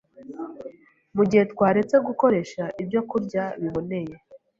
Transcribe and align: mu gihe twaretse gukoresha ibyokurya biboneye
mu 1.15 1.23
gihe 1.29 1.43
twaretse 1.51 1.95
gukoresha 2.07 2.63
ibyokurya 2.81 3.43
biboneye 3.61 4.15